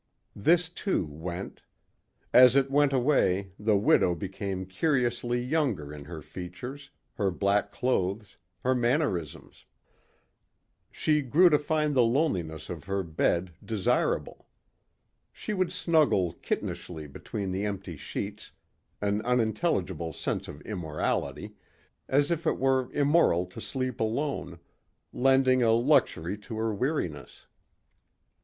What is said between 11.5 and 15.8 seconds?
to find the loneliness of her bed desirable. She would